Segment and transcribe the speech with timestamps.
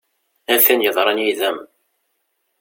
[0.53, 1.57] A tin yeḍran yid-m!